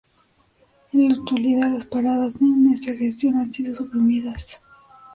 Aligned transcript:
En 0.93 1.09
la 1.09 1.13
actualidad 1.13 1.69
las 1.69 1.85
paradas 1.85 2.33
en 2.41 2.71
esta 2.73 2.89
estación 2.89 3.37
han 3.37 3.53
sido 3.53 3.75
suprimidas. 3.75 4.59